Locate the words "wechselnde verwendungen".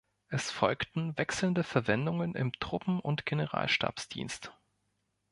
1.19-2.33